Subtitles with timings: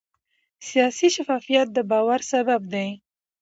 [0.67, 2.87] سیاسي شفافیت د باور سبب دی